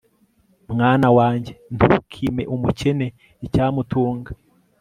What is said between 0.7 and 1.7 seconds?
mwana wanjye,